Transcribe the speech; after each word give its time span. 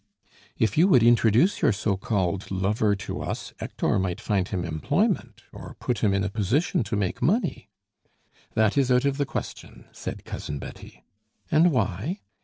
"If 0.57 0.79
you 0.79 0.87
would 0.87 1.03
introduce 1.03 1.61
your 1.61 1.71
so 1.71 1.95
called 1.95 2.49
lover 2.49 2.95
to 2.95 3.21
us, 3.21 3.53
Hector 3.59 3.99
might 3.99 4.19
find 4.19 4.47
him 4.47 4.65
employment, 4.65 5.43
or 5.53 5.75
put 5.79 5.99
him 5.99 6.11
in 6.11 6.23
a 6.23 6.27
position 6.31 6.81
to 6.85 6.95
make 6.95 7.21
money." 7.21 7.69
"That 8.55 8.79
is 8.79 8.89
out 8.91 9.05
of 9.05 9.17
the 9.17 9.27
question," 9.27 9.85
said 9.91 10.25
Cousin 10.25 10.57
Betty. 10.57 11.03
"And 11.51 11.71
why?" 11.71 12.21